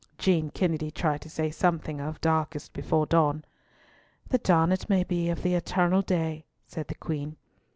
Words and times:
Jean 0.17 0.49
Kennedy 0.49 0.89
tried 0.89 1.21
to 1.21 1.29
say 1.29 1.51
something 1.51 2.01
of 2.01 2.19
"Darkest 2.21 2.73
before 2.73 3.05
dawn." 3.05 3.45
"The 4.29 4.39
dawn, 4.39 4.71
it 4.71 4.89
may 4.89 5.03
be, 5.03 5.29
of 5.29 5.43
the 5.43 5.53
eternal 5.53 6.01
day," 6.01 6.45
said 6.65 6.87
the 6.87 6.95
Queen. 6.95 7.37